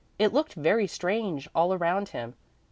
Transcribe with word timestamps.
It 0.17 0.33
looked 0.33 0.55
very 0.55 0.87
strange 0.87 1.47
all 1.53 1.75
around 1.75 2.09
him. 2.09 2.33